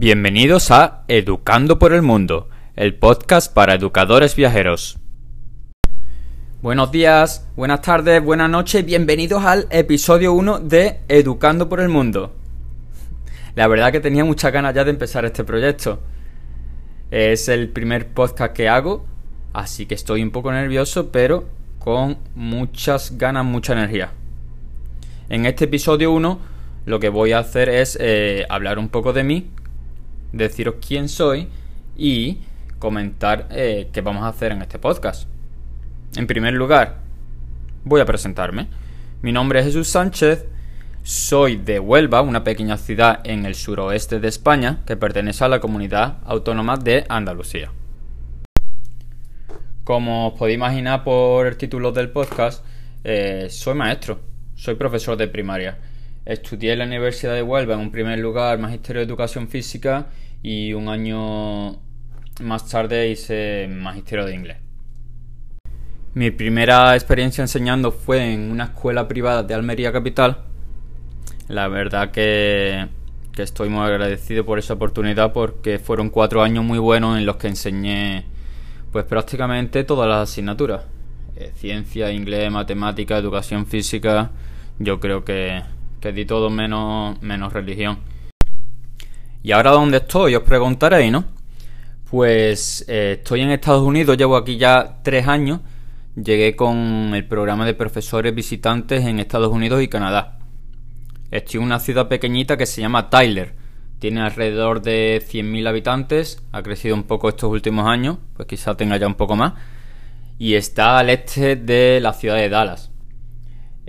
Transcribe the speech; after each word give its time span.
Bienvenidos 0.00 0.70
a 0.70 1.02
Educando 1.08 1.80
por 1.80 1.92
el 1.92 2.02
Mundo, 2.02 2.48
el 2.76 2.94
podcast 2.94 3.52
para 3.52 3.74
educadores 3.74 4.36
viajeros. 4.36 4.96
Buenos 6.62 6.92
días, 6.92 7.48
buenas 7.56 7.82
tardes, 7.82 8.22
buenas 8.22 8.48
noches, 8.48 8.86
bienvenidos 8.86 9.44
al 9.44 9.66
episodio 9.70 10.34
1 10.34 10.60
de 10.60 11.00
Educando 11.08 11.68
por 11.68 11.80
el 11.80 11.88
Mundo. 11.88 12.32
La 13.56 13.66
verdad 13.66 13.90
que 13.90 13.98
tenía 13.98 14.24
muchas 14.24 14.52
ganas 14.52 14.72
ya 14.72 14.84
de 14.84 14.90
empezar 14.90 15.24
este 15.24 15.42
proyecto. 15.42 15.98
Es 17.10 17.48
el 17.48 17.68
primer 17.68 18.06
podcast 18.06 18.52
que 18.52 18.68
hago, 18.68 19.04
así 19.52 19.86
que 19.86 19.96
estoy 19.96 20.22
un 20.22 20.30
poco 20.30 20.52
nervioso, 20.52 21.10
pero 21.10 21.48
con 21.80 22.18
muchas 22.36 23.18
ganas, 23.18 23.44
mucha 23.44 23.72
energía. 23.72 24.12
En 25.28 25.44
este 25.44 25.64
episodio 25.64 26.12
1 26.12 26.38
lo 26.88 27.00
que 27.00 27.08
voy 27.08 27.32
a 27.32 27.40
hacer 27.40 27.68
es 27.68 27.98
eh, 28.00 28.46
hablar 28.48 28.78
un 28.78 28.88
poco 28.88 29.12
de 29.12 29.22
mí, 29.22 29.50
deciros 30.32 30.76
quién 30.86 31.08
soy 31.08 31.48
y 31.96 32.38
comentar 32.78 33.48
eh, 33.50 33.88
qué 33.92 34.00
vamos 34.00 34.24
a 34.24 34.28
hacer 34.28 34.52
en 34.52 34.62
este 34.62 34.78
podcast. 34.78 35.28
En 36.16 36.26
primer 36.26 36.54
lugar, 36.54 36.98
voy 37.84 38.00
a 38.00 38.06
presentarme. 38.06 38.68
Mi 39.22 39.32
nombre 39.32 39.60
es 39.60 39.66
Jesús 39.66 39.88
Sánchez, 39.88 40.46
soy 41.02 41.56
de 41.56 41.80
Huelva, 41.80 42.22
una 42.22 42.44
pequeña 42.44 42.76
ciudad 42.76 43.20
en 43.24 43.46
el 43.46 43.54
suroeste 43.54 44.20
de 44.20 44.28
España 44.28 44.82
que 44.86 44.96
pertenece 44.96 45.44
a 45.44 45.48
la 45.48 45.60
comunidad 45.60 46.18
autónoma 46.24 46.76
de 46.76 47.04
Andalucía. 47.08 47.72
Como 49.84 50.28
os 50.28 50.38
podéis 50.38 50.56
imaginar 50.56 51.02
por 51.02 51.46
el 51.46 51.56
título 51.56 51.92
del 51.92 52.10
podcast, 52.10 52.64
eh, 53.04 53.48
soy 53.50 53.74
maestro, 53.74 54.20
soy 54.54 54.74
profesor 54.74 55.16
de 55.16 55.28
primaria 55.28 55.78
Estudié 56.28 56.74
en 56.74 56.80
la 56.80 56.84
Universidad 56.84 57.32
de 57.32 57.42
Huelva 57.42 57.72
en 57.72 57.80
un 57.80 57.90
primer 57.90 58.18
lugar 58.18 58.58
Magisterio 58.58 59.00
de 59.00 59.06
Educación 59.06 59.48
Física 59.48 60.08
y 60.42 60.74
un 60.74 60.90
año 60.90 61.78
más 62.42 62.68
tarde 62.68 63.08
hice 63.08 63.66
Magisterio 63.66 64.26
de 64.26 64.34
Inglés. 64.34 64.56
Mi 66.12 66.30
primera 66.30 66.94
experiencia 66.94 67.40
enseñando 67.40 67.92
fue 67.92 68.30
en 68.30 68.50
una 68.50 68.64
escuela 68.64 69.08
privada 69.08 69.42
de 69.42 69.54
Almería 69.54 69.90
Capital. 69.90 70.42
La 71.48 71.66
verdad 71.68 72.10
que, 72.10 72.88
estoy 73.38 73.70
muy 73.70 73.86
agradecido 73.86 74.44
por 74.44 74.58
esa 74.58 74.74
oportunidad 74.74 75.32
porque 75.32 75.78
fueron 75.78 76.10
cuatro 76.10 76.42
años 76.42 76.62
muy 76.62 76.78
buenos 76.78 77.16
en 77.16 77.24
los 77.24 77.36
que 77.36 77.46
enseñé 77.46 78.26
pues 78.92 79.06
prácticamente 79.06 79.82
todas 79.82 80.06
las 80.06 80.28
asignaturas. 80.28 80.82
Eh, 81.36 81.52
ciencia, 81.54 82.12
inglés, 82.12 82.52
matemática, 82.52 83.16
educación 83.16 83.64
física. 83.64 84.30
Yo 84.78 85.00
creo 85.00 85.24
que 85.24 85.62
que 86.00 86.12
di 86.12 86.24
todo 86.24 86.50
menos, 86.50 87.20
menos 87.22 87.52
religión. 87.52 87.98
¿Y 89.42 89.52
ahora 89.52 89.70
dónde 89.70 89.98
estoy? 89.98 90.34
Os 90.34 90.42
preguntaréis, 90.42 91.12
¿no? 91.12 91.24
Pues 92.10 92.84
eh, 92.88 93.16
estoy 93.18 93.42
en 93.42 93.50
Estados 93.50 93.82
Unidos, 93.82 94.16
llevo 94.16 94.36
aquí 94.36 94.56
ya 94.56 94.98
tres 95.02 95.28
años. 95.28 95.60
Llegué 96.16 96.56
con 96.56 97.12
el 97.14 97.26
programa 97.26 97.64
de 97.64 97.74
profesores 97.74 98.34
visitantes 98.34 99.04
en 99.04 99.20
Estados 99.20 99.52
Unidos 99.52 99.82
y 99.82 99.88
Canadá. 99.88 100.38
Estoy 101.30 101.58
en 101.58 101.66
una 101.66 101.78
ciudad 101.78 102.08
pequeñita 102.08 102.56
que 102.56 102.66
se 102.66 102.80
llama 102.80 103.10
Tyler. 103.10 103.54
Tiene 103.98 104.22
alrededor 104.22 104.80
de 104.80 105.22
100.000 105.24 105.68
habitantes. 105.68 106.42
Ha 106.52 106.62
crecido 106.62 106.94
un 106.94 107.04
poco 107.04 107.28
estos 107.28 107.50
últimos 107.50 107.86
años, 107.86 108.18
pues 108.34 108.48
quizá 108.48 108.76
tenga 108.76 108.96
ya 108.96 109.06
un 109.06 109.14
poco 109.14 109.36
más. 109.36 109.54
Y 110.38 110.54
está 110.54 110.98
al 110.98 111.10
este 111.10 111.56
de 111.56 112.00
la 112.00 112.14
ciudad 112.14 112.36
de 112.36 112.48
Dallas. 112.48 112.90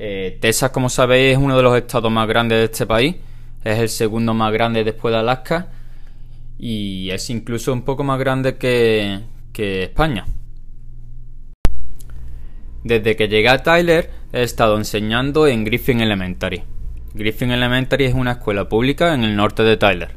Eh, 0.01 0.37
Texas, 0.39 0.71
como 0.71 0.87
sabéis, 0.87 1.33
es 1.33 1.37
uno 1.37 1.57
de 1.57 1.63
los 1.63 1.75
estados 1.75 2.09
más 2.09 2.25
grandes 2.25 2.57
de 2.59 2.63
este 2.65 2.85
país. 2.85 3.17
Es 3.65 3.79
el 3.79 3.89
segundo 3.89 4.33
más 4.33 4.53
grande 4.53 4.85
después 4.85 5.11
de 5.11 5.19
Alaska. 5.19 5.67
Y 6.57 7.09
es 7.09 7.29
incluso 7.29 7.73
un 7.73 7.81
poco 7.81 8.05
más 8.05 8.17
grande 8.17 8.55
que, 8.55 9.19
que 9.51 9.83
España. 9.83 10.25
Desde 12.81 13.17
que 13.17 13.27
llegué 13.27 13.49
a 13.49 13.61
Tyler 13.61 14.09
he 14.31 14.43
estado 14.43 14.77
enseñando 14.77 15.47
en 15.47 15.65
Griffin 15.65 15.99
Elementary. 15.99 16.63
Griffin 17.13 17.51
Elementary 17.51 18.05
es 18.05 18.13
una 18.13 18.33
escuela 18.33 18.69
pública 18.69 19.13
en 19.13 19.25
el 19.25 19.35
norte 19.35 19.63
de 19.63 19.75
Tyler. 19.75 20.11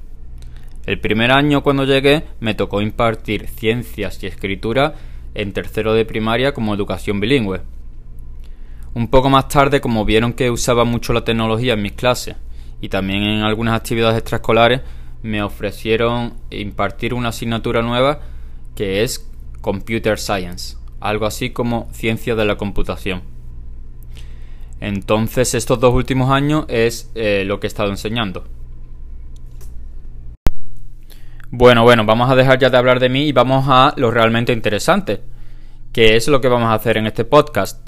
El 0.87 1.00
primer 1.00 1.32
año 1.32 1.65
cuando 1.65 1.84
llegué 1.84 2.22
me 2.38 2.54
tocó 2.54 2.82
impartir 2.82 3.48
ciencias 3.48 4.22
y 4.22 4.28
escritura 4.28 4.94
en 5.34 5.53
tercero 5.53 5.92
de 5.92 6.04
primaria 6.04 6.54
como 6.54 6.72
educación 6.72 7.19
bilingüe. 7.19 7.62
Un 8.94 9.08
poco 9.08 9.30
más 9.30 9.48
tarde, 9.48 9.80
como 9.80 10.04
vieron 10.04 10.34
que 10.34 10.50
usaba 10.50 10.84
mucho 10.84 11.12
la 11.12 11.25
tecnología 11.25 11.72
en 11.75 11.82
mis 11.82 11.92
clases 11.92 12.36
y 12.80 12.91
también 12.91 13.22
en 13.22 13.42
algunas 13.42 13.75
actividades 13.75 14.19
extraescolares, 14.19 14.82
me 15.22 15.42
ofrecieron 15.42 16.34
impartir 16.50 17.14
una 17.14 17.30
asignatura 17.30 17.80
nueva 17.80 18.20
que 18.75 19.03
es 19.03 19.30
Computer 19.60 20.19
Science, 20.19 20.76
algo 21.00 21.25
así 21.25 21.50
como 21.50 21.88
ciencia 21.92 22.34
de 22.34 22.44
la 22.44 22.56
computación. 22.56 23.22
Entonces 24.80 25.54
estos 25.54 25.78
dos 25.80 25.94
últimos 25.94 26.30
años 26.30 26.66
es 26.69 27.10
eh, 27.14 27.44
lo 27.47 27.60
que 27.60 27.66
he 27.66 27.69
estado 27.69 27.91
enseñando. 27.91 28.44
Bueno, 31.50 31.82
bueno, 31.82 32.04
vamos 32.04 32.30
a 32.30 32.34
dejar 32.34 32.59
ya 32.59 32.69
de 32.69 32.78
hablar 32.78 32.98
de 32.98 33.09
mí 33.09 33.28
y 33.28 33.32
vamos 33.32 33.66
a 33.69 33.94
lo 33.97 34.10
realmente 34.10 34.53
interesante, 34.53 35.22
que 35.92 36.16
es 36.16 36.26
lo 36.28 36.41
que 36.41 36.48
vamos 36.48 36.69
a 36.69 36.74
hacer 36.74 36.97
en 36.97 37.06
este 37.06 37.24
podcast. 37.24 37.81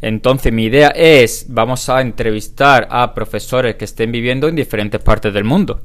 Entonces 0.00 0.52
mi 0.52 0.64
idea 0.64 0.88
es, 0.88 1.46
vamos 1.48 1.88
a 1.88 2.00
entrevistar 2.00 2.86
a 2.90 3.14
profesores 3.14 3.76
que 3.76 3.86
estén 3.86 4.12
viviendo 4.12 4.48
en 4.48 4.56
diferentes 4.56 5.00
partes 5.00 5.32
del 5.32 5.44
mundo. 5.44 5.82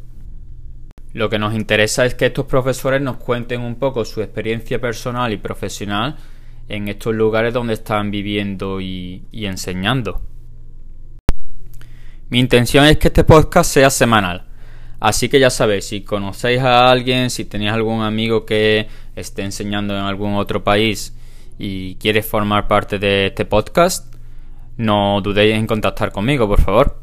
Lo 1.13 1.29
que 1.29 1.39
nos 1.39 1.53
interesa 1.53 2.05
es 2.05 2.15
que 2.15 2.27
estos 2.27 2.45
profesores 2.45 3.01
nos 3.01 3.17
cuenten 3.17 3.61
un 3.61 3.75
poco 3.75 4.05
su 4.05 4.21
experiencia 4.21 4.79
personal 4.79 5.33
y 5.33 5.37
profesional 5.37 6.15
en 6.69 6.87
estos 6.87 7.13
lugares 7.13 7.53
donde 7.53 7.73
están 7.73 8.11
viviendo 8.11 8.79
y, 8.79 9.23
enseñando. 9.33 10.21
Mi 12.29 12.39
intención 12.39 12.85
es 12.85 12.97
que 12.97 13.09
este 13.09 13.25
podcast 13.25 13.71
sea 13.71 13.89
semanal. 13.89 14.45
Así 15.01 15.27
que 15.27 15.39
ya 15.39 15.49
sabéis, 15.49 15.85
si 15.85 16.01
conocéis 16.01 16.61
a 16.61 16.89
alguien, 16.89 17.29
si 17.29 17.43
tenéis 17.43 17.71
algún 17.71 18.03
amigo 18.03 18.45
que 18.45 18.87
esté 19.15 19.41
enseñando 19.41 19.93
en 19.97 20.03
algún 20.03 20.35
otro 20.35 20.63
país 20.63 21.13
y 21.63 21.93
quiere 21.97 22.23
formar 22.23 22.67
parte 22.67 22.97
de 22.97 23.27
este 23.27 23.45
podcast, 23.45 24.15
no 24.77 25.21
dudéis 25.21 25.53
en 25.53 25.67
contactar 25.67 26.11
conmigo, 26.11 26.47
por 26.47 26.59
favor. 26.59 26.99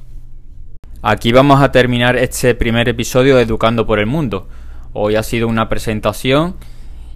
Aquí 1.01 1.31
vamos 1.31 1.63
a 1.63 1.71
terminar 1.71 2.17
este 2.17 2.57
primer 2.57 2.89
episodio 2.89 3.37
de 3.37 3.43
Educando 3.43 3.87
por 3.87 4.01
el 4.01 4.07
Mundo. 4.07 4.49
Hoy 4.95 5.15
ha 5.15 5.23
sido 5.23 5.47
una 5.47 5.69
presentación 5.69 6.57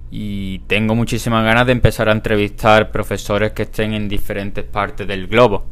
y 0.08 0.60
tengo 0.69 0.94
muchísimas 0.94 1.44
ganas 1.44 1.66
de 1.66 1.72
empezar 1.72 2.08
a 2.08 2.12
entrevistar 2.12 2.92
profesores 2.92 3.50
que 3.50 3.62
estén 3.62 3.92
en 3.92 4.09
diferentes 4.09 4.64
partes 4.64 5.09
del 5.09 5.26
globo. 5.26 5.66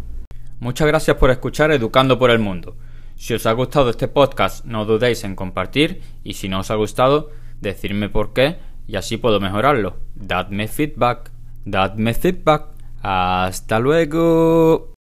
Muchas 0.58 0.88
gracias 0.88 1.18
por 1.18 1.30
escuchar 1.30 1.70
Educando 1.70 2.18
por 2.18 2.32
el 2.32 2.40
Mundo. 2.40 2.76
Si 3.14 3.32
os 3.32 3.46
ha 3.46 3.52
gustado 3.52 3.90
este 3.90 4.08
podcast, 4.08 4.64
no 4.64 4.86
dudéis 4.86 5.22
en 5.22 5.36
compartir 5.36 6.02
y 6.24 6.34
si 6.34 6.48
no 6.48 6.58
os 6.58 6.70
ha 6.72 6.74
gustado, 6.74 7.30
decirme 7.60 8.08
por 8.08 8.32
qué 8.32 8.56
y 8.88 8.96
así 8.96 9.18
puedo 9.18 9.38
mejorarlo. 9.38 9.98
Dadme 10.16 10.66
feedback. 10.66 11.29
Dadme 11.64 12.14
feedback. 12.14 12.66
Hasta 13.02 13.78
luego. 13.78 14.94